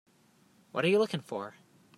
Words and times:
What 0.71 0.83
are 0.83 0.87
you 0.87 0.97
looking 0.97 1.19
for? 1.21 1.57